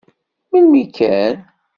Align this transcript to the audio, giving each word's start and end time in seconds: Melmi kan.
Melmi 0.51 0.85
kan. 0.97 1.35